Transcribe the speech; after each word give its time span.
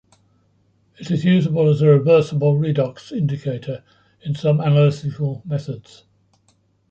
It 0.97 1.11
is 1.11 1.23
usable 1.23 1.69
as 1.69 1.83
a 1.83 1.87
reversible 1.89 2.55
redox 2.55 3.11
indicator 3.11 3.83
in 4.23 4.33
some 4.33 4.59
analytical 4.59 5.43
methods. 5.45 6.05